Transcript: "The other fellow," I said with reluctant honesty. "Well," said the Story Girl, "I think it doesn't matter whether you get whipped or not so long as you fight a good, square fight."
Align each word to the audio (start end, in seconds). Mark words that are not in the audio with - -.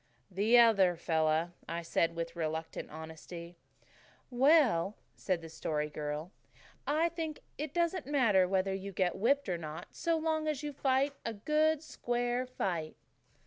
"The 0.31 0.57
other 0.57 0.95
fellow," 0.95 1.51
I 1.69 1.83
said 1.83 2.15
with 2.15 2.35
reluctant 2.35 2.89
honesty. 2.89 3.55
"Well," 4.31 4.95
said 5.15 5.41
the 5.43 5.47
Story 5.49 5.91
Girl, 5.91 6.31
"I 6.87 7.09
think 7.09 7.41
it 7.59 7.71
doesn't 7.71 8.07
matter 8.07 8.47
whether 8.47 8.73
you 8.73 8.91
get 8.93 9.15
whipped 9.15 9.47
or 9.47 9.59
not 9.59 9.89
so 9.93 10.17
long 10.17 10.47
as 10.47 10.63
you 10.63 10.73
fight 10.73 11.13
a 11.23 11.35
good, 11.35 11.83
square 11.83 12.47
fight." 12.47 12.95